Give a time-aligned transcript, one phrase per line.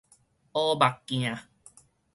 [0.51, 1.37] 烏目鏡